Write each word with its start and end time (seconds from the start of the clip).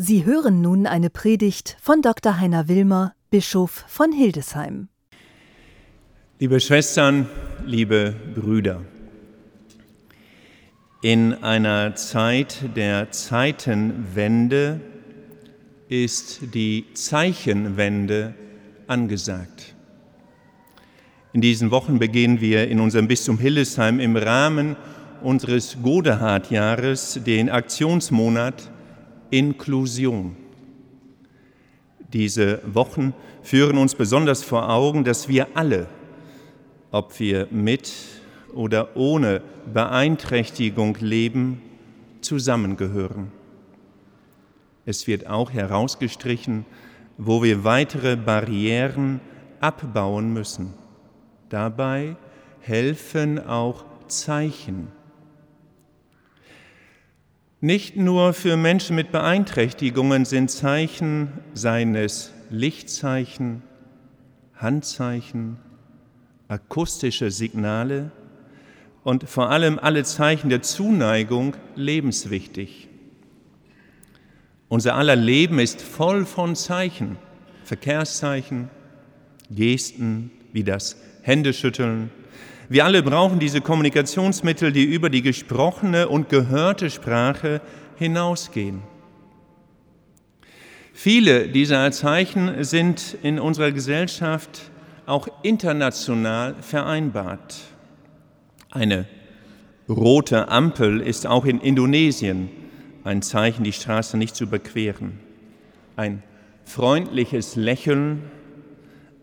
Sie 0.00 0.24
hören 0.24 0.60
nun 0.60 0.86
eine 0.86 1.10
Predigt 1.10 1.76
von 1.82 2.02
Dr. 2.02 2.38
Heiner 2.38 2.68
Wilmer, 2.68 3.14
Bischof 3.30 3.84
von 3.88 4.12
Hildesheim. 4.12 4.86
Liebe 6.38 6.60
Schwestern, 6.60 7.28
liebe 7.66 8.14
Brüder, 8.36 8.82
in 11.02 11.34
einer 11.42 11.96
Zeit 11.96 12.76
der 12.76 13.10
Zeitenwende 13.10 14.80
ist 15.88 16.54
die 16.54 16.84
Zeichenwende 16.94 18.34
angesagt. 18.86 19.74
In 21.32 21.40
diesen 21.40 21.72
Wochen 21.72 21.98
beginnen 21.98 22.40
wir 22.40 22.68
in 22.68 22.78
unserem 22.78 23.08
Bistum 23.08 23.36
Hildesheim 23.36 23.98
im 23.98 24.16
Rahmen 24.16 24.76
unseres 25.24 25.76
Godehard-Jahres 25.82 27.18
den 27.26 27.50
Aktionsmonat 27.50 28.70
Inklusion. 29.30 30.36
Diese 32.12 32.62
Wochen 32.64 33.12
führen 33.42 33.76
uns 33.76 33.94
besonders 33.94 34.42
vor 34.42 34.70
Augen, 34.70 35.04
dass 35.04 35.28
wir 35.28 35.48
alle, 35.54 35.86
ob 36.90 37.18
wir 37.20 37.48
mit 37.50 37.92
oder 38.54 38.96
ohne 38.96 39.42
Beeinträchtigung 39.72 40.96
leben, 41.00 41.60
zusammengehören. 42.20 43.30
Es 44.86 45.06
wird 45.06 45.26
auch 45.26 45.50
herausgestrichen, 45.52 46.64
wo 47.18 47.42
wir 47.42 47.62
weitere 47.64 48.16
Barrieren 48.16 49.20
abbauen 49.60 50.32
müssen. 50.32 50.72
Dabei 51.50 52.16
helfen 52.60 53.44
auch 53.44 53.84
Zeichen. 54.06 54.88
Nicht 57.60 57.96
nur 57.96 58.34
für 58.34 58.56
Menschen 58.56 58.94
mit 58.94 59.10
Beeinträchtigungen 59.10 60.24
sind 60.24 60.48
Zeichen, 60.48 61.32
seines 61.54 62.32
Lichtzeichen, 62.50 63.64
Handzeichen, 64.54 65.56
akustische 66.46 67.32
Signale 67.32 68.12
und 69.02 69.28
vor 69.28 69.50
allem 69.50 69.80
alle 69.80 70.04
Zeichen 70.04 70.50
der 70.50 70.62
Zuneigung 70.62 71.56
lebenswichtig. 71.74 72.86
Unser 74.68 74.94
aller 74.94 75.16
Leben 75.16 75.58
ist 75.58 75.82
voll 75.82 76.26
von 76.26 76.54
Zeichen, 76.54 77.16
Verkehrszeichen, 77.64 78.70
Gesten 79.50 80.30
wie 80.52 80.62
das 80.62 80.96
Händeschütteln, 81.22 82.10
wir 82.68 82.84
alle 82.84 83.02
brauchen 83.02 83.38
diese 83.38 83.60
Kommunikationsmittel, 83.60 84.72
die 84.72 84.84
über 84.84 85.08
die 85.08 85.22
gesprochene 85.22 86.08
und 86.08 86.28
gehörte 86.28 86.90
Sprache 86.90 87.62
hinausgehen. 87.96 88.82
Viele 90.92 91.48
dieser 91.48 91.90
Zeichen 91.92 92.64
sind 92.64 93.16
in 93.22 93.38
unserer 93.38 93.72
Gesellschaft 93.72 94.70
auch 95.06 95.28
international 95.42 96.56
vereinbart. 96.60 97.56
Eine 98.70 99.06
rote 99.88 100.48
Ampel 100.48 101.00
ist 101.00 101.26
auch 101.26 101.46
in 101.46 101.60
Indonesien 101.60 102.50
ein 103.04 103.22
Zeichen, 103.22 103.64
die 103.64 103.72
Straße 103.72 104.18
nicht 104.18 104.36
zu 104.36 104.44
überqueren. 104.44 105.20
Ein 105.96 106.22
freundliches 106.64 107.56
Lächeln 107.56 108.24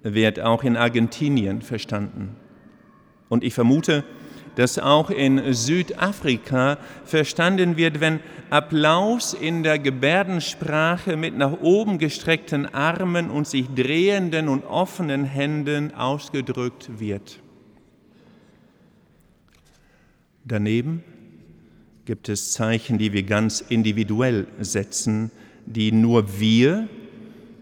wird 0.01 0.39
auch 0.39 0.63
in 0.63 0.77
Argentinien 0.77 1.61
verstanden. 1.61 2.35
Und 3.29 3.43
ich 3.43 3.53
vermute, 3.53 4.03
dass 4.55 4.79
auch 4.79 5.09
in 5.09 5.53
Südafrika 5.53 6.77
verstanden 7.03 7.77
wird, 7.77 7.99
wenn 7.99 8.19
Applaus 8.49 9.33
in 9.33 9.63
der 9.63 9.79
Gebärdensprache 9.79 11.17
mit 11.17 11.37
nach 11.37 11.59
oben 11.61 11.97
gestreckten 11.97 12.73
Armen 12.73 13.29
und 13.29 13.47
sich 13.47 13.67
drehenden 13.75 14.47
und 14.47 14.63
offenen 14.63 15.25
Händen 15.25 15.93
ausgedrückt 15.93 16.99
wird. 16.99 17.39
Daneben 20.45 21.03
gibt 22.05 22.29
es 22.29 22.51
Zeichen, 22.51 22.97
die 22.97 23.13
wir 23.13 23.23
ganz 23.23 23.61
individuell 23.61 24.47
setzen, 24.59 25.31
die 25.65 25.91
nur 25.91 26.39
wir 26.39 26.87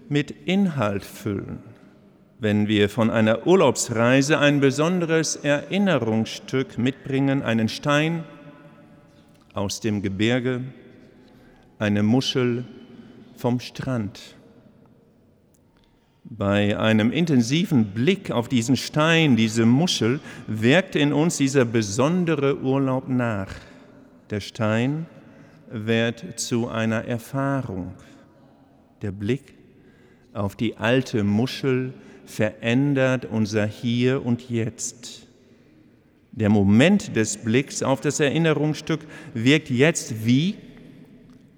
mit 0.09 0.31
Inhalt 0.31 1.05
füllen 1.05 1.72
wenn 2.43 2.67
wir 2.67 2.89
von 2.89 3.09
einer 3.09 3.47
Urlaubsreise 3.47 4.37
ein 4.37 4.59
besonderes 4.59 5.37
Erinnerungsstück 5.37 6.77
mitbringen, 6.77 7.41
einen 7.41 7.69
Stein 7.69 8.25
aus 9.53 9.79
dem 9.79 10.01
Gebirge, 10.01 10.59
eine 11.79 12.03
Muschel 12.03 12.65
vom 13.37 13.61
Strand. 13.61 14.35
Bei 16.25 16.77
einem 16.77 17.13
intensiven 17.13 17.93
Blick 17.93 18.29
auf 18.29 18.49
diesen 18.49 18.75
Stein, 18.75 19.37
diese 19.37 19.65
Muschel, 19.65 20.19
wirkt 20.45 20.97
in 20.97 21.13
uns 21.13 21.37
dieser 21.37 21.63
besondere 21.63 22.59
Urlaub 22.59 23.07
nach. 23.07 23.55
Der 24.31 24.41
Stein 24.41 25.05
wird 25.71 26.41
zu 26.41 26.67
einer 26.67 27.05
Erfahrung. 27.05 27.93
Der 29.01 29.13
Blick 29.13 29.53
auf 30.33 30.57
die 30.57 30.75
alte 30.75 31.23
Muschel 31.23 31.93
verändert 32.25 33.25
unser 33.25 33.65
Hier 33.65 34.25
und 34.25 34.49
Jetzt. 34.49 35.27
Der 36.31 36.49
Moment 36.49 37.15
des 37.15 37.37
Blicks 37.37 37.83
auf 37.83 38.01
das 38.01 38.19
Erinnerungsstück 38.19 39.01
wirkt 39.33 39.69
jetzt 39.69 40.25
wie 40.25 40.55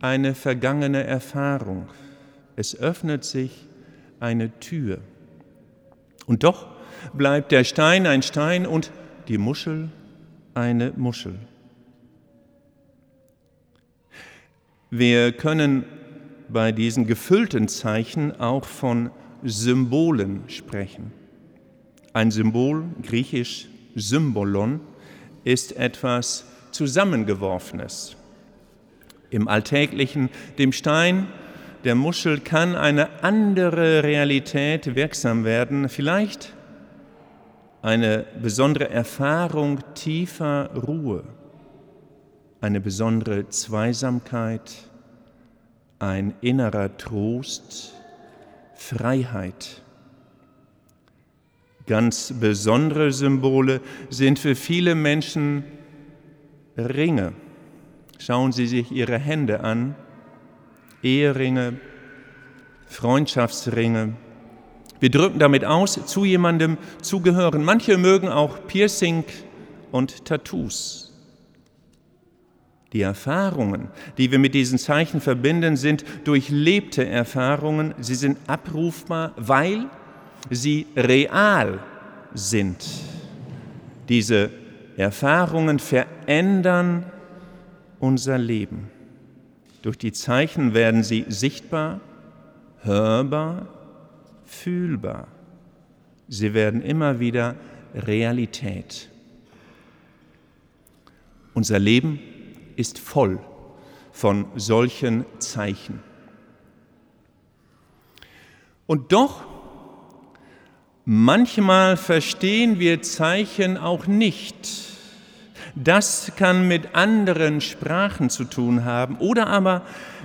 eine 0.01 0.35
vergangene 0.35 1.03
Erfahrung. 1.03 1.87
Es 2.55 2.77
öffnet 2.77 3.23
sich 3.23 3.67
eine 4.19 4.59
Tür. 4.59 4.99
Und 6.25 6.43
doch 6.43 6.67
bleibt 7.13 7.51
der 7.51 7.63
Stein 7.63 8.05
ein 8.05 8.21
Stein 8.21 8.65
und 8.65 8.91
die 9.27 9.37
Muschel 9.37 9.89
eine 10.53 10.91
Muschel. 10.95 11.35
Wir 14.89 15.31
können 15.31 15.85
bei 16.47 16.71
diesen 16.71 17.07
gefüllten 17.07 17.67
Zeichen 17.67 18.39
auch 18.39 18.65
von 18.65 19.09
Symbolen 19.45 20.43
sprechen. 20.47 21.11
Ein 22.13 22.31
Symbol, 22.31 22.83
griechisch 23.03 23.67
Symbolon, 23.95 24.79
ist 25.43 25.77
etwas 25.77 26.45
Zusammengeworfenes. 26.71 28.15
Im 29.29 29.47
Alltäglichen, 29.47 30.29
dem 30.57 30.71
Stein, 30.71 31.27
der 31.83 31.93
Muschel 31.95 32.39
kann 32.39 32.75
eine 32.75 33.23
andere 33.23 34.03
Realität 34.03 34.95
wirksam 34.95 35.43
werden, 35.43 35.89
vielleicht 35.89 36.53
eine 37.83 38.25
besondere 38.41 38.89
Erfahrung 38.89 39.79
tiefer 39.93 40.71
Ruhe, 40.75 41.23
eine 42.61 42.81
besondere 42.81 43.47
Zweisamkeit, 43.49 44.89
ein 45.99 46.33
innerer 46.41 46.97
Trost, 46.97 47.94
Freiheit. 48.75 49.81
Ganz 51.87 52.33
besondere 52.39 53.11
Symbole 53.11 53.81
sind 54.09 54.39
für 54.39 54.55
viele 54.55 54.95
Menschen 54.95 55.63
Ringe. 56.77 57.33
Schauen 58.17 58.51
Sie 58.51 58.67
sich 58.67 58.91
Ihre 58.91 59.17
Hände 59.17 59.61
an, 59.61 59.95
Eheringe, 61.03 61.79
Freundschaftsringe. 62.87 64.13
Wir 64.99 65.11
drücken 65.11 65.39
damit 65.39 65.65
aus, 65.65 65.99
zu 66.05 66.25
jemandem 66.25 66.77
zu 67.01 67.19
gehören. 67.19 67.63
Manche 67.63 67.97
mögen 67.97 68.29
auch 68.29 68.65
Piercing 68.67 69.23
und 69.91 70.25
Tattoos. 70.25 71.04
Die 72.95 73.01
Erfahrungen, 73.01 73.89
die 74.17 74.31
wir 74.31 74.39
mit 74.39 74.53
diesen 74.53 74.79
Zeichen 74.79 75.19
verbinden, 75.19 75.75
sind 75.75 76.05
durchlebte 76.23 77.05
Erfahrungen. 77.05 77.93
Sie 77.99 78.15
sind 78.15 78.37
abrufbar, 78.47 79.33
weil 79.35 79.87
sie 80.49 80.87
real 80.95 81.79
sind. 82.33 82.85
Diese 84.07 84.49
Erfahrungen 84.95 85.79
verändern 85.79 87.03
unser 87.99 88.37
Leben. 88.37 88.89
Durch 89.81 89.97
die 89.97 90.13
Zeichen 90.13 90.73
werden 90.73 91.03
sie 91.03 91.25
sichtbar, 91.27 91.99
hörbar, 92.83 93.67
fühlbar. 94.45 95.27
Sie 96.29 96.53
werden 96.53 96.81
immer 96.81 97.19
wieder 97.19 97.55
Realität. 97.93 99.09
Unser 101.53 101.77
Leben 101.77 102.19
ist 102.75 102.99
voll 102.99 103.39
von 104.11 104.45
solchen 104.55 105.25
Zeichen. 105.39 106.01
Und 108.87 109.11
doch, 109.11 109.45
manchmal 111.05 111.97
verstehen 111.97 112.79
wir 112.79 113.01
Zeichen 113.01 113.77
auch 113.77 114.07
nicht. 114.07 114.55
Das 115.75 116.31
kann 116.37 116.67
mit 116.67 116.95
anderen 116.95 117.59
Sprachen 117.59 118.29
zu 118.29 118.45
tun 118.45 118.85
haben 118.85 119.17
oder 119.17 119.47
aber 119.47 119.81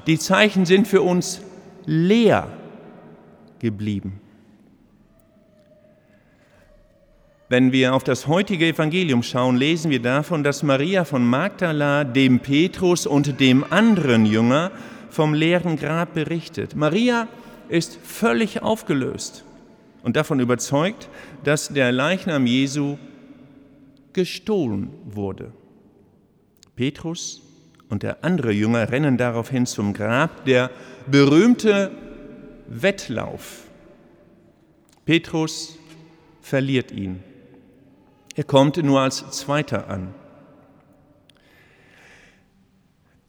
die 0.06 0.18
Zeichen 0.18 0.66
sind 0.66 0.86
für 0.86 1.02
uns 1.02 1.40
leer 1.86 2.48
geblieben. 3.58 4.20
Wenn 7.50 7.72
wir 7.72 7.96
auf 7.96 8.04
das 8.04 8.28
heutige 8.28 8.68
Evangelium 8.68 9.24
schauen, 9.24 9.56
lesen 9.56 9.90
wir 9.90 10.00
davon, 10.00 10.44
dass 10.44 10.62
Maria 10.62 11.04
von 11.04 11.26
Magdala 11.26 12.04
dem 12.04 12.38
Petrus 12.38 13.08
und 13.08 13.40
dem 13.40 13.64
anderen 13.72 14.24
Jünger 14.24 14.70
vom 15.10 15.34
leeren 15.34 15.74
Grab 15.74 16.14
berichtet. 16.14 16.76
Maria 16.76 17.26
ist 17.68 17.98
völlig 18.04 18.62
aufgelöst 18.62 19.42
und 20.04 20.14
davon 20.14 20.38
überzeugt, 20.38 21.08
dass 21.42 21.70
der 21.70 21.90
Leichnam 21.90 22.46
Jesu 22.46 22.98
gestohlen 24.12 24.90
wurde. 25.04 25.50
Petrus 26.76 27.42
und 27.88 28.04
der 28.04 28.24
andere 28.24 28.52
Jünger 28.52 28.92
rennen 28.92 29.16
daraufhin 29.16 29.66
zum 29.66 29.92
Grab. 29.92 30.44
Der 30.44 30.70
berühmte 31.08 31.90
Wettlauf. 32.68 33.64
Petrus 35.04 35.76
verliert 36.42 36.92
ihn. 36.92 37.24
Er 38.40 38.44
kommt 38.44 38.82
nur 38.82 39.00
als 39.00 39.30
Zweiter 39.32 39.90
an. 39.90 40.14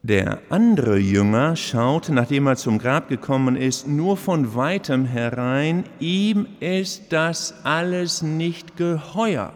Der 0.03 0.39
andere 0.47 0.97
Jünger 0.97 1.57
schaut, 1.57 2.07
nachdem 2.07 2.47
er 2.47 2.55
zum 2.55 2.79
Grab 2.79 3.09
gekommen 3.09 3.57
ist, 3.57 3.89
nur 3.89 4.15
von 4.15 4.55
weitem 4.55 5.03
herein. 5.03 5.83
Ihm 5.99 6.47
ist 6.61 7.11
das 7.11 7.53
alles 7.65 8.21
nicht 8.21 8.77
geheuer. 8.77 9.51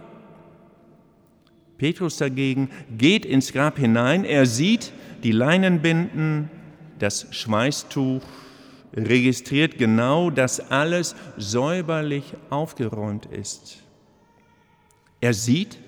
Petrus 1.78 2.18
dagegen 2.18 2.70
geht 2.98 3.26
ins 3.26 3.54
Grab 3.54 3.78
hinein. 3.78 4.26
Er 4.26 4.48
sieht 4.48 4.92
die 5.24 5.32
Leinenbinden, 5.32 6.52
das 7.00 7.28
Schweißtuch, 7.32 8.24
registriert 8.94 9.78
genau, 9.78 10.32
dass 10.32 10.70
alles 10.70 11.16
säuberlich 11.38 12.34
aufgeräumt 12.50 13.28
ist. 13.28 13.85
Er 15.26 15.34
sieht, 15.34 15.80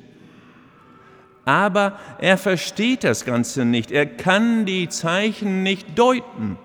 aber 1.45 1.99
er 2.17 2.39
versteht 2.39 3.03
das 3.03 3.23
Ganze 3.23 3.65
nicht. 3.65 3.91
Er 3.91 4.07
kann 4.07 4.65
die 4.65 4.89
Zeichen 4.89 5.61
nicht 5.61 5.95
deuten. 5.95 6.57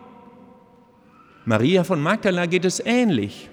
Maria 1.44 1.84
von 1.84 2.00
Magdala 2.00 2.46
geht 2.46 2.64
es 2.64 2.80
ähnlich. 2.80 3.50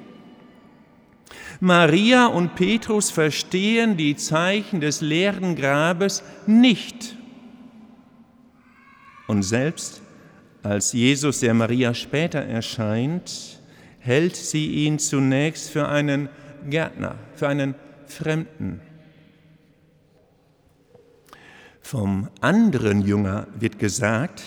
Maria 1.59 2.27
und 2.27 2.55
Petrus 2.55 3.11
verstehen 3.11 3.97
die 3.97 4.15
Zeichen 4.15 4.79
des 4.79 5.01
leeren 5.01 5.57
Grabes 5.57 6.23
nicht. 6.47 7.17
Und 9.27 9.43
selbst 9.43 10.01
als 10.63 10.93
Jesus 10.93 11.41
der 11.41 11.53
Maria 11.53 11.93
später 11.93 12.39
erscheint, 12.39 13.59
hält 13.99 14.37
sie 14.37 14.85
ihn 14.85 14.97
zunächst 14.97 15.71
für 15.71 15.89
einen 15.89 16.29
Gärtner, 16.69 17.15
für 17.35 17.49
einen 17.49 17.75
Fremden. 18.05 18.79
Vom 21.89 22.29
anderen 22.39 23.01
Jünger 23.01 23.47
wird 23.55 23.79
gesagt, 23.79 24.43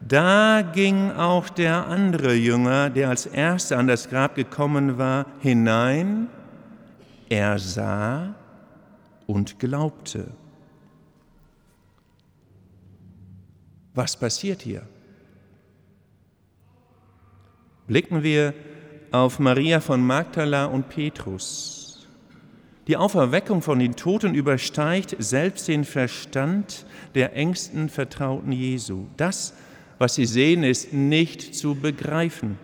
da 0.00 0.62
ging 0.62 1.10
auch 1.10 1.48
der 1.48 1.88
andere 1.88 2.34
Jünger, 2.34 2.88
der 2.88 3.08
als 3.08 3.26
erster 3.26 3.78
an 3.78 3.88
das 3.88 4.08
Grab 4.08 4.36
gekommen 4.36 4.96
war, 4.96 5.26
hinein. 5.40 6.28
Er 7.28 7.58
sah 7.58 8.32
und 9.26 9.58
glaubte. 9.58 10.28
Was 13.92 14.16
passiert 14.16 14.62
hier? 14.62 14.82
Blicken 17.88 18.22
wir 18.22 18.54
auf 19.10 19.40
Maria 19.40 19.80
von 19.80 20.00
Magdala 20.00 20.66
und 20.66 20.88
Petrus. 20.88 21.77
Die 22.88 22.96
Auferweckung 22.96 23.60
von 23.60 23.78
den 23.78 23.96
Toten 23.96 24.34
übersteigt 24.34 25.14
selbst 25.18 25.68
den 25.68 25.84
Verstand 25.84 26.86
der 27.14 27.36
engsten 27.36 27.90
Vertrauten 27.90 28.50
Jesu. 28.50 29.04
Das, 29.18 29.52
was 29.98 30.14
sie 30.14 30.24
sehen, 30.24 30.64
ist 30.64 30.94
nicht 30.94 31.54
zu 31.54 31.74
begreifen. 31.74 32.58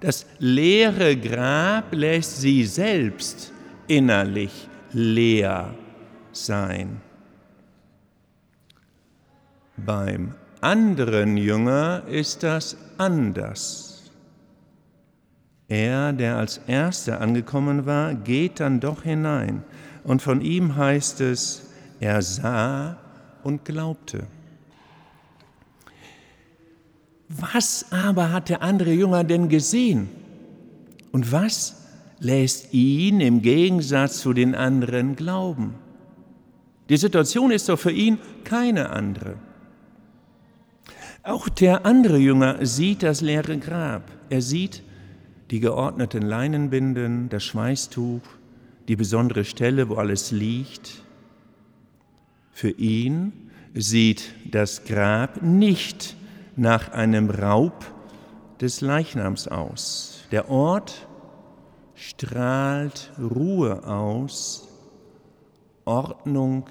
Das 0.00 0.26
leere 0.40 1.16
Grab 1.16 1.94
lässt 1.94 2.40
sie 2.40 2.64
selbst 2.64 3.52
innerlich 3.86 4.68
leer 4.92 5.72
sein. 6.32 7.00
Beim 9.76 10.34
anderen 10.60 11.36
Jünger 11.36 12.02
ist 12.08 12.42
das 12.42 12.76
anders. 12.98 13.93
Er, 15.68 16.12
der 16.12 16.36
als 16.36 16.58
Erster 16.66 17.20
angekommen 17.20 17.86
war, 17.86 18.14
geht 18.14 18.60
dann 18.60 18.80
doch 18.80 19.02
hinein. 19.02 19.62
Und 20.04 20.20
von 20.20 20.40
ihm 20.40 20.76
heißt 20.76 21.20
es, 21.22 21.70
er 22.00 22.20
sah 22.20 22.98
und 23.42 23.64
glaubte. 23.64 24.26
Was 27.28 27.86
aber 27.90 28.30
hat 28.32 28.50
der 28.50 28.62
andere 28.62 28.92
Jünger 28.92 29.24
denn 29.24 29.48
gesehen? 29.48 30.08
Und 31.10 31.32
was 31.32 31.86
lässt 32.20 32.74
ihn 32.74 33.20
im 33.20 33.40
Gegensatz 33.40 34.20
zu 34.20 34.32
den 34.32 34.54
anderen 34.54 35.16
glauben? 35.16 35.74
Die 36.88 36.96
Situation 36.98 37.50
ist 37.50 37.68
doch 37.68 37.78
für 37.78 37.92
ihn 37.92 38.18
keine 38.44 38.90
andere. 38.90 39.36
Auch 41.22 41.48
der 41.48 41.86
andere 41.86 42.18
Jünger 42.18 42.64
sieht 42.66 43.02
das 43.02 43.22
leere 43.22 43.56
Grab. 43.56 44.02
Er 44.28 44.42
sieht, 44.42 44.82
die 45.54 45.60
geordneten 45.60 46.22
Leinenbinden, 46.22 47.28
das 47.28 47.44
Schweißtuch, 47.44 48.22
die 48.88 48.96
besondere 48.96 49.44
Stelle, 49.44 49.88
wo 49.88 49.94
alles 49.94 50.32
liegt. 50.32 51.04
Für 52.50 52.70
ihn 52.70 53.52
sieht 53.72 54.34
das 54.50 54.82
Grab 54.82 55.42
nicht 55.42 56.16
nach 56.56 56.90
einem 56.90 57.30
Raub 57.30 57.84
des 58.60 58.80
Leichnams 58.80 59.46
aus. 59.46 60.24
Der 60.32 60.50
Ort 60.50 61.06
strahlt 61.94 63.12
Ruhe 63.16 63.86
aus, 63.86 64.66
Ordnung. 65.84 66.66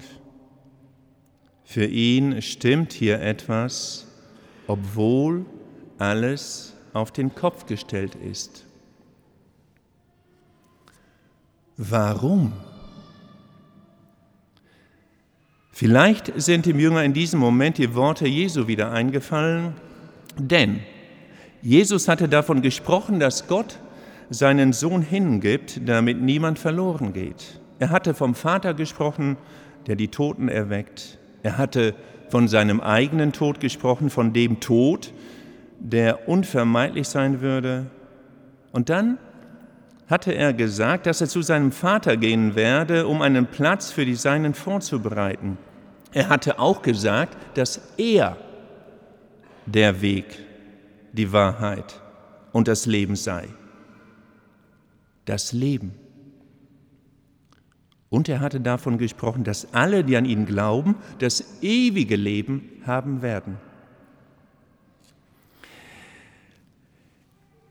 Für 1.64 1.86
ihn 1.86 2.42
stimmt 2.42 2.92
hier 2.92 3.22
etwas, 3.22 4.06
obwohl 4.66 5.46
alles 5.96 6.74
auf 6.92 7.12
den 7.12 7.34
Kopf 7.34 7.64
gestellt 7.64 8.14
ist. 8.16 8.66
Warum? 11.76 12.52
Vielleicht 15.72 16.32
sind 16.36 16.66
dem 16.66 16.78
Jünger 16.78 17.02
in 17.02 17.12
diesem 17.12 17.40
Moment 17.40 17.78
die 17.78 17.96
Worte 17.96 18.28
Jesu 18.28 18.68
wieder 18.68 18.92
eingefallen, 18.92 19.74
denn 20.38 20.80
Jesus 21.62 22.06
hatte 22.06 22.28
davon 22.28 22.62
gesprochen, 22.62 23.18
dass 23.18 23.48
Gott 23.48 23.80
seinen 24.30 24.72
Sohn 24.72 25.02
hingibt, 25.02 25.80
damit 25.88 26.20
niemand 26.20 26.60
verloren 26.60 27.12
geht. 27.12 27.60
Er 27.80 27.90
hatte 27.90 28.14
vom 28.14 28.36
Vater 28.36 28.74
gesprochen, 28.74 29.36
der 29.88 29.96
die 29.96 30.08
Toten 30.08 30.48
erweckt. 30.48 31.18
Er 31.42 31.58
hatte 31.58 31.94
von 32.28 32.46
seinem 32.46 32.80
eigenen 32.80 33.32
Tod 33.32 33.58
gesprochen, 33.58 34.10
von 34.10 34.32
dem 34.32 34.60
Tod, 34.60 35.12
der 35.80 36.28
unvermeidlich 36.28 37.08
sein 37.08 37.40
würde. 37.40 37.86
Und 38.72 38.90
dann 38.90 39.18
hatte 40.08 40.34
er 40.34 40.52
gesagt, 40.52 41.06
dass 41.06 41.20
er 41.20 41.28
zu 41.28 41.42
seinem 41.42 41.72
Vater 41.72 42.16
gehen 42.16 42.54
werde, 42.54 43.06
um 43.06 43.22
einen 43.22 43.46
Platz 43.46 43.90
für 43.90 44.04
die 44.04 44.14
Seinen 44.14 44.54
vorzubereiten. 44.54 45.58
Er 46.12 46.28
hatte 46.28 46.58
auch 46.58 46.82
gesagt, 46.82 47.36
dass 47.56 47.80
er 47.96 48.36
der 49.66 50.02
Weg, 50.02 50.38
die 51.12 51.32
Wahrheit 51.32 52.00
und 52.52 52.68
das 52.68 52.86
Leben 52.86 53.16
sei. 53.16 53.48
Das 55.24 55.52
Leben. 55.52 55.94
Und 58.10 58.28
er 58.28 58.40
hatte 58.40 58.60
davon 58.60 58.98
gesprochen, 58.98 59.42
dass 59.42 59.74
alle, 59.74 60.04
die 60.04 60.16
an 60.16 60.24
ihn 60.24 60.46
glauben, 60.46 60.96
das 61.18 61.62
ewige 61.62 62.14
Leben 62.14 62.82
haben 62.86 63.22
werden. 63.22 63.56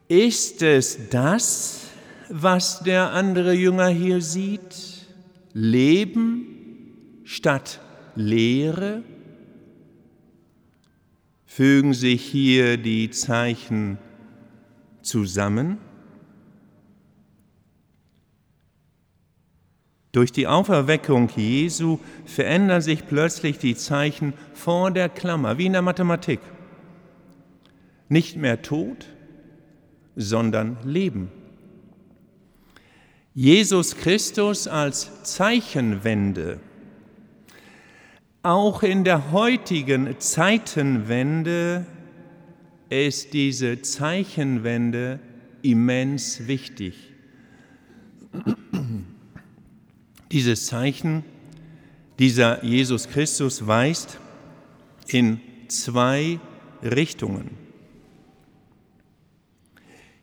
Ist 0.08 0.60
es 0.60 1.08
das, 1.08 1.83
was 2.28 2.80
der 2.80 3.12
andere 3.12 3.52
Jünger 3.52 3.88
hier 3.88 4.20
sieht? 4.20 5.06
Leben 5.52 6.46
statt 7.24 7.80
Lehre? 8.14 9.02
Fügen 11.46 11.94
sich 11.94 12.22
hier 12.22 12.76
die 12.76 13.10
Zeichen 13.10 13.98
zusammen? 15.02 15.78
Durch 20.12 20.30
die 20.30 20.46
Auferweckung 20.46 21.28
Jesu 21.34 21.98
verändern 22.24 22.80
sich 22.80 23.06
plötzlich 23.06 23.58
die 23.58 23.74
Zeichen 23.74 24.32
vor 24.52 24.92
der 24.92 25.08
Klammer, 25.08 25.58
wie 25.58 25.66
in 25.66 25.72
der 25.72 25.82
Mathematik. 25.82 26.38
Nicht 28.08 28.36
mehr 28.36 28.62
Tod, 28.62 29.06
sondern 30.14 30.76
Leben. 30.84 31.32
Jesus 33.36 33.96
Christus 33.96 34.68
als 34.68 35.24
Zeichenwende. 35.24 36.60
Auch 38.44 38.84
in 38.84 39.02
der 39.02 39.32
heutigen 39.32 40.20
Zeitenwende 40.20 41.84
ist 42.90 43.32
diese 43.32 43.82
Zeichenwende 43.82 45.18
immens 45.62 46.46
wichtig. 46.46 46.94
Dieses 50.30 50.66
Zeichen, 50.66 51.24
dieser 52.20 52.64
Jesus 52.64 53.08
Christus 53.08 53.66
weist 53.66 54.20
in 55.08 55.40
zwei 55.66 56.38
Richtungen. 56.84 57.50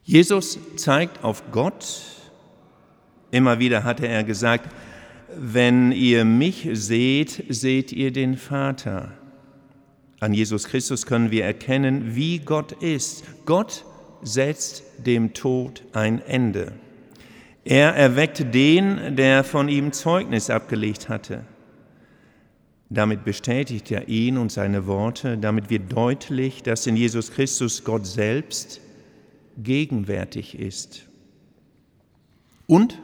Jesus 0.04 0.58
zeigt 0.78 1.26
auf 1.26 1.52
Gott. 1.52 2.21
Immer 3.32 3.60
wieder 3.60 3.84
hatte 3.84 4.08
er 4.08 4.24
gesagt, 4.24 4.70
wenn 5.36 5.92
ihr 5.94 6.26
mich 6.26 6.68
seht, 6.74 7.46
seht 7.48 7.94
ihr 7.94 8.12
den 8.12 8.36
Vater. 8.36 9.14
An 10.20 10.34
Jesus 10.34 10.66
Christus 10.66 11.06
können 11.06 11.32
wir 11.32 11.46
erkennen, 11.46 12.16
wie 12.16 12.40
Gott 12.40 12.74
ist. 12.74 13.24
Gott 13.46 13.86
setzt 14.22 14.84
dem 15.06 15.34
Tod 15.34 15.84
ein 15.94 16.22
Ende. 16.22 16.74
Er 17.64 17.96
erweckt 17.96 18.54
den, 18.54 19.16
der 19.16 19.44
von 19.44 19.70
ihm 19.70 19.94
Zeugnis 19.94 20.50
abgelegt 20.50 21.10
hatte. 21.10 21.46
Damit 22.90 23.24
bestätigt 23.24 23.90
er 23.90 24.10
ihn 24.10 24.38
und 24.38 24.52
seine 24.52 24.86
Worte, 24.86 25.38
damit 25.38 25.70
wird 25.70 25.94
deutlich, 25.94 26.62
dass 26.62 26.86
in 26.88 26.98
Jesus 26.98 27.32
Christus 27.32 27.86
Gott 27.86 28.06
selbst 28.06 28.82
gegenwärtig 29.58 30.60
ist. 30.60 31.08
Und 32.68 33.00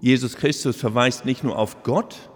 Jesus 0.00 0.36
Christus 0.36 0.76
verweist 0.76 1.26
nicht 1.26 1.44
nur 1.44 1.58
auf 1.58 1.82
Gott, 1.82 2.30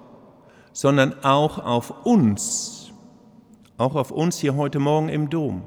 sondern 0.72 1.24
auch 1.24 1.58
auf 1.58 2.04
uns, 2.04 2.92
auch 3.78 3.94
auf 3.94 4.10
uns 4.10 4.38
hier 4.38 4.54
heute 4.54 4.80
Morgen 4.80 5.08
im 5.08 5.30
Dom. 5.30 5.62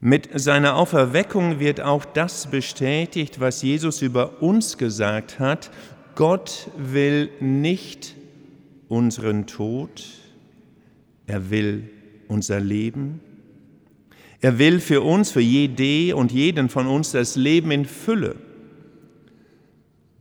Mit 0.00 0.30
seiner 0.34 0.76
Auferweckung 0.76 1.60
wird 1.60 1.80
auch 1.80 2.04
das 2.04 2.50
bestätigt, 2.50 3.38
was 3.38 3.62
Jesus 3.62 4.02
über 4.02 4.42
uns 4.42 4.78
gesagt 4.78 5.38
hat. 5.38 5.70
Gott 6.14 6.70
will 6.76 7.30
nicht 7.40 8.14
unseren 8.88 9.46
Tod, 9.46 10.04
er 11.26 11.50
will 11.50 11.88
unser 12.28 12.60
Leben. 12.60 13.20
Er 14.40 14.58
will 14.58 14.80
für 14.80 15.02
uns, 15.02 15.30
für 15.30 15.40
jede 15.40 16.16
und 16.16 16.32
jeden 16.32 16.68
von 16.68 16.88
uns 16.88 17.12
das 17.12 17.36
Leben 17.36 17.70
in 17.70 17.84
Fülle. 17.84 18.34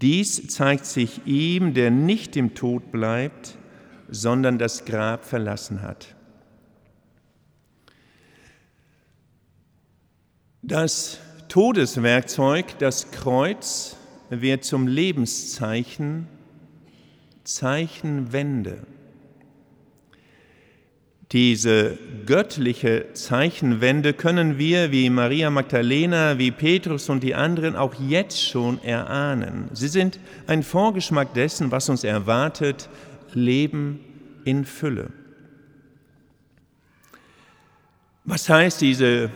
Dies 0.02 0.48
zeigt 0.48 0.86
sich 0.86 1.26
ihm, 1.26 1.74
der 1.74 1.92
nicht 1.92 2.36
im 2.36 2.56
Tod 2.56 2.92
bleibt, 2.92 3.58
sondern 4.10 4.58
das 4.58 4.86
Grab 4.86 5.26
verlassen 5.26 5.82
hat. 5.82 6.16
Das 10.64 11.20
Todeswerkzeug, 11.50 12.78
das 12.80 13.12
Kreuz, 13.12 13.96
wird 14.30 14.64
zum 14.64 14.88
Lebenszeichen, 14.88 16.28
Zeichenwende. 17.44 18.86
Diese 21.32 21.98
göttliche 22.26 23.14
Zeichenwende 23.14 24.14
können 24.14 24.58
wir 24.58 24.92
wie 24.92 25.10
Maria 25.10 25.50
Magdalena, 25.50 26.38
wie 26.38 26.52
Petrus 26.52 27.08
und 27.08 27.24
die 27.24 27.36
anderen 27.36 27.78
auch 27.78 27.94
jetzt 27.96 28.46
schon 28.46 28.84
erahnen. 28.84 29.70
Sie 29.72 29.88
sind 29.88 30.20
ein 30.48 30.62
Vorgeschmack 30.62 31.34
dessen, 31.34 31.72
was 31.72 31.88
uns 31.88 32.04
erwartet, 32.04 32.90
Leben 33.34 34.02
in 34.44 34.66
Fülle. 34.66 35.12
Was 38.26 38.50
heißt 38.50 38.82
diese 38.82 39.30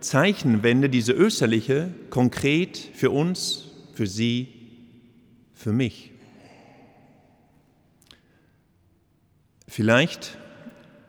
Zeichenwende, 0.00 0.88
diese 0.88 1.12
österliche, 1.12 1.92
konkret 2.08 2.78
für 2.94 3.10
uns, 3.10 3.66
für 3.92 4.06
Sie, 4.06 4.48
für 5.52 5.72
mich. 5.72 6.12
Vielleicht 9.66 10.38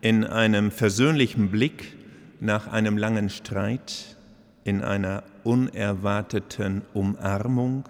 in 0.01 0.23
einem 0.23 0.71
versöhnlichen 0.71 1.51
Blick 1.51 1.95
nach 2.39 2.67
einem 2.67 2.97
langen 2.97 3.29
Streit, 3.29 4.17
in 4.63 4.83
einer 4.83 5.23
unerwarteten 5.43 6.83
Umarmung, 6.93 7.83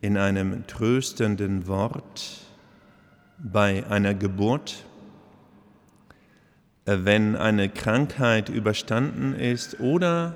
in 0.00 0.16
einem 0.16 0.66
tröstenden 0.66 1.66
Wort, 1.66 2.40
bei 3.38 3.86
einer 3.86 4.14
Geburt, 4.14 4.84
wenn 6.84 7.36
eine 7.36 7.68
Krankheit 7.68 8.48
überstanden 8.48 9.34
ist 9.34 9.80
oder 9.80 10.34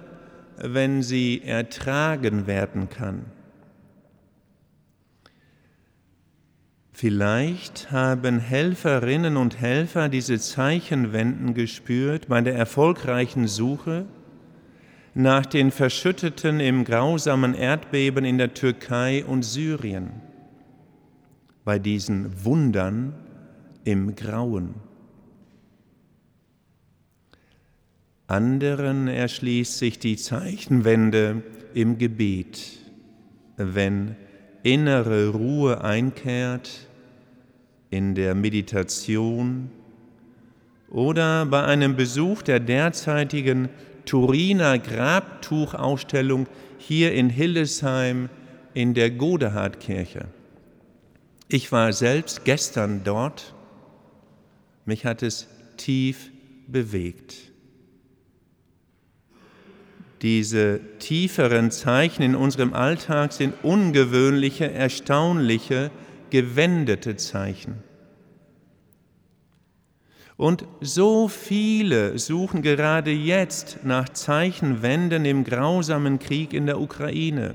wenn 0.56 1.02
sie 1.02 1.42
ertragen 1.42 2.46
werden 2.46 2.88
kann. 2.88 3.24
Vielleicht 6.96 7.90
haben 7.90 8.38
Helferinnen 8.38 9.36
und 9.36 9.60
Helfer 9.60 10.08
diese 10.08 10.38
Zeichenwenden 10.38 11.52
gespürt 11.52 12.28
bei 12.28 12.40
der 12.40 12.54
erfolgreichen 12.54 13.48
Suche 13.48 14.06
nach 15.12 15.44
den 15.44 15.72
Verschütteten 15.72 16.60
im 16.60 16.84
grausamen 16.84 17.54
Erdbeben 17.54 18.24
in 18.24 18.38
der 18.38 18.54
Türkei 18.54 19.24
und 19.24 19.42
Syrien, 19.42 20.12
bei 21.64 21.80
diesen 21.80 22.44
Wundern 22.44 23.12
im 23.82 24.14
Grauen. 24.14 24.76
Anderen 28.28 29.08
erschließt 29.08 29.78
sich 29.78 29.98
die 29.98 30.16
Zeichenwende 30.16 31.42
im 31.74 31.98
Gebet, 31.98 32.78
wenn 33.56 34.14
innere 34.64 35.28
Ruhe 35.28 35.84
einkehrt 35.84 36.88
in 37.90 38.16
der 38.16 38.34
Meditation 38.34 39.70
oder 40.88 41.46
bei 41.46 41.62
einem 41.62 41.94
Besuch 41.94 42.42
der 42.42 42.58
derzeitigen 42.58 43.68
Turiner 44.06 44.78
Grabtuchausstellung 44.78 46.46
hier 46.78 47.12
in 47.12 47.30
Hildesheim 47.30 48.28
in 48.72 48.94
der 48.94 49.10
Godehardkirche. 49.10 50.26
Ich 51.48 51.70
war 51.70 51.92
selbst 51.92 52.44
gestern 52.44 53.04
dort. 53.04 53.54
Mich 54.86 55.04
hat 55.04 55.22
es 55.22 55.46
tief 55.76 56.30
bewegt 56.66 57.53
diese 60.24 60.80
tieferen 61.00 61.70
Zeichen 61.70 62.22
in 62.22 62.34
unserem 62.34 62.72
Alltag 62.72 63.34
sind 63.34 63.52
ungewöhnliche, 63.62 64.72
erstaunliche, 64.72 65.90
gewendete 66.30 67.16
Zeichen. 67.16 67.82
Und 70.38 70.64
so 70.80 71.28
viele 71.28 72.18
suchen 72.18 72.62
gerade 72.62 73.10
jetzt 73.10 73.80
nach 73.84 74.08
Zeichenwenden 74.08 75.26
im 75.26 75.44
grausamen 75.44 76.18
Krieg 76.18 76.54
in 76.54 76.64
der 76.64 76.80
Ukraine 76.80 77.54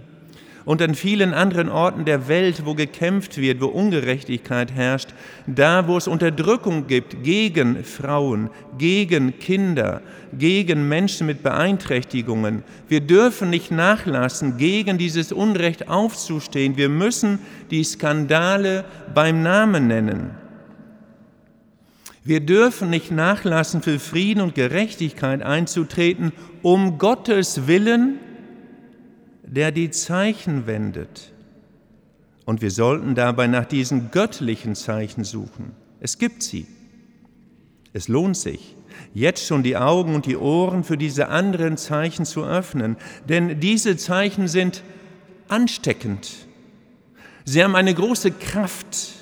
und 0.65 0.81
an 0.81 0.95
vielen 0.95 1.33
anderen 1.33 1.69
Orten 1.69 2.05
der 2.05 2.27
Welt, 2.27 2.65
wo 2.65 2.73
gekämpft 2.75 3.37
wird, 3.37 3.61
wo 3.61 3.67
Ungerechtigkeit 3.67 4.71
herrscht, 4.71 5.09
da 5.47 5.87
wo 5.87 5.97
es 5.97 6.07
Unterdrückung 6.07 6.87
gibt 6.87 7.23
gegen 7.23 7.83
Frauen, 7.83 8.49
gegen 8.77 9.39
Kinder, 9.39 10.01
gegen 10.33 10.87
Menschen 10.87 11.27
mit 11.27 11.43
Beeinträchtigungen. 11.43 12.63
Wir 12.87 13.01
dürfen 13.01 13.49
nicht 13.49 13.71
nachlassen, 13.71 14.57
gegen 14.57 14.97
dieses 14.97 15.31
Unrecht 15.31 15.89
aufzustehen. 15.89 16.77
Wir 16.77 16.89
müssen 16.89 17.39
die 17.71 17.83
Skandale 17.83 18.85
beim 19.13 19.41
Namen 19.41 19.87
nennen. 19.87 20.31
Wir 22.23 22.41
dürfen 22.41 22.89
nicht 22.89 23.11
nachlassen, 23.11 23.81
für 23.81 23.97
Frieden 23.97 24.41
und 24.41 24.53
Gerechtigkeit 24.53 25.41
einzutreten, 25.41 26.31
um 26.61 26.97
Gottes 26.97 27.65
Willen 27.65 28.19
der 29.49 29.71
die 29.71 29.89
Zeichen 29.89 30.67
wendet. 30.67 31.31
Und 32.45 32.61
wir 32.61 32.71
sollten 32.71 33.15
dabei 33.15 33.47
nach 33.47 33.65
diesen 33.65 34.11
göttlichen 34.11 34.75
Zeichen 34.75 35.23
suchen. 35.23 35.73
Es 35.99 36.17
gibt 36.17 36.43
sie. 36.43 36.67
Es 37.91 38.07
lohnt 38.07 38.37
sich, 38.37 38.75
jetzt 39.13 39.45
schon 39.45 39.63
die 39.63 39.75
Augen 39.75 40.13
und 40.13 40.25
die 40.27 40.37
Ohren 40.37 40.83
für 40.83 40.97
diese 40.97 41.29
anderen 41.29 41.77
Zeichen 41.77 42.25
zu 42.25 42.45
öffnen, 42.45 42.97
denn 43.27 43.59
diese 43.59 43.97
Zeichen 43.97 44.47
sind 44.47 44.83
ansteckend. 45.47 46.29
Sie 47.45 47.63
haben 47.63 47.75
eine 47.75 47.93
große 47.93 48.31
Kraft, 48.31 49.13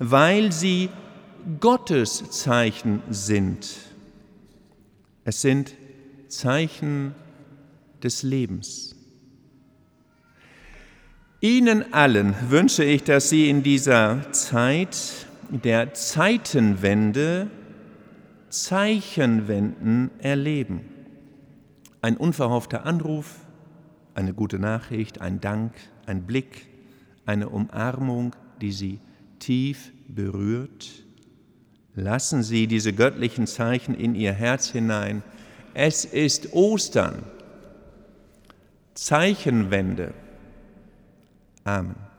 weil 0.00 0.50
sie 0.50 0.88
Gottes 1.60 2.30
Zeichen 2.30 3.02
sind. 3.08 3.68
Es 5.24 5.40
sind 5.40 5.74
Zeichen 6.28 7.14
des 8.02 8.24
Lebens. 8.24 8.96
Ihnen 11.42 11.92
allen 11.92 12.36
wünsche 12.50 12.84
ich, 12.84 13.02
dass 13.02 13.28
Sie 13.28 13.50
in 13.50 13.64
dieser 13.64 14.30
Zeit 14.30 15.26
der 15.50 15.92
Zeitenwende 15.92 17.50
Zeichenwenden 18.48 20.12
erleben. 20.20 20.82
Ein 22.00 22.16
unverhoffter 22.16 22.86
Anruf, 22.86 23.40
eine 24.14 24.34
gute 24.34 24.60
Nachricht, 24.60 25.20
ein 25.20 25.40
Dank, 25.40 25.72
ein 26.06 26.22
Blick, 26.28 26.68
eine 27.26 27.48
Umarmung, 27.48 28.36
die 28.60 28.70
Sie 28.70 29.00
tief 29.40 29.92
berührt. 30.06 30.92
Lassen 31.96 32.44
Sie 32.44 32.68
diese 32.68 32.92
göttlichen 32.92 33.48
Zeichen 33.48 33.96
in 33.96 34.14
Ihr 34.14 34.32
Herz 34.32 34.68
hinein. 34.68 35.24
Es 35.74 36.04
ist 36.04 36.52
Ostern. 36.52 37.24
Zeichenwende. 38.94 40.14
Amen. 41.66 42.11